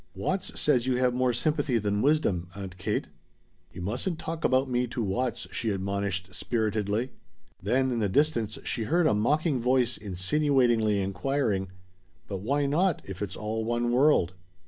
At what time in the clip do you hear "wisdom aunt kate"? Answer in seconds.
2.01-3.09